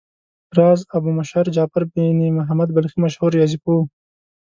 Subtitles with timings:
[0.57, 3.87] راز ابومعشر جعفر بن محمد بلخي مشهور ریاضي پوه و.